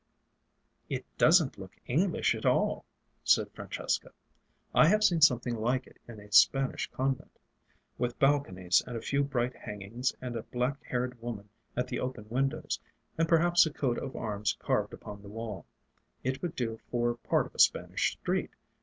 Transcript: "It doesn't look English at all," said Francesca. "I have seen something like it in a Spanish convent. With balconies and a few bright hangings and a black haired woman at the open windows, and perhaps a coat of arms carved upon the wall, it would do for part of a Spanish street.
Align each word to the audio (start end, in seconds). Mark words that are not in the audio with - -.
"It 0.89 1.05
doesn't 1.19 1.59
look 1.59 1.77
English 1.85 2.33
at 2.33 2.43
all," 2.43 2.85
said 3.23 3.51
Francesca. 3.51 4.09
"I 4.73 4.87
have 4.87 5.03
seen 5.03 5.21
something 5.21 5.55
like 5.55 5.85
it 5.85 5.99
in 6.07 6.19
a 6.19 6.31
Spanish 6.31 6.89
convent. 6.89 7.37
With 7.99 8.17
balconies 8.17 8.81
and 8.87 8.97
a 8.97 9.01
few 9.03 9.23
bright 9.23 9.55
hangings 9.55 10.15
and 10.19 10.35
a 10.35 10.41
black 10.41 10.83
haired 10.85 11.21
woman 11.21 11.49
at 11.77 11.87
the 11.87 11.99
open 11.99 12.27
windows, 12.29 12.79
and 13.15 13.29
perhaps 13.29 13.67
a 13.67 13.71
coat 13.71 13.99
of 13.99 14.15
arms 14.15 14.57
carved 14.59 14.91
upon 14.95 15.21
the 15.21 15.29
wall, 15.29 15.67
it 16.23 16.41
would 16.41 16.55
do 16.55 16.79
for 16.89 17.13
part 17.17 17.45
of 17.45 17.53
a 17.53 17.59
Spanish 17.59 18.13
street. 18.13 18.55